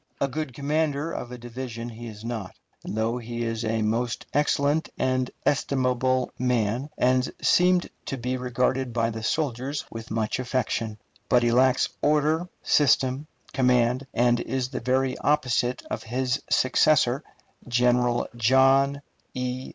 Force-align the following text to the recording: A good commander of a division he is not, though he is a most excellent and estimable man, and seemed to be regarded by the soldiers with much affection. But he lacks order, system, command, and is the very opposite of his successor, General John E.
A 0.19 0.27
good 0.27 0.51
commander 0.55 1.11
of 1.11 1.31
a 1.31 1.37
division 1.37 1.87
he 1.87 2.07
is 2.07 2.25
not, 2.25 2.55
though 2.83 3.19
he 3.19 3.43
is 3.43 3.63
a 3.63 3.83
most 3.83 4.25
excellent 4.33 4.89
and 4.97 5.29
estimable 5.45 6.31
man, 6.39 6.89
and 6.97 7.31
seemed 7.39 7.87
to 8.07 8.17
be 8.17 8.35
regarded 8.35 8.93
by 8.93 9.11
the 9.11 9.21
soldiers 9.21 9.85
with 9.91 10.09
much 10.09 10.39
affection. 10.39 10.97
But 11.29 11.43
he 11.43 11.51
lacks 11.51 11.87
order, 12.01 12.49
system, 12.63 13.27
command, 13.53 14.07
and 14.11 14.39
is 14.39 14.69
the 14.69 14.79
very 14.79 15.19
opposite 15.19 15.83
of 15.91 16.01
his 16.01 16.41
successor, 16.49 17.23
General 17.69 18.27
John 18.35 19.03
E. 19.35 19.69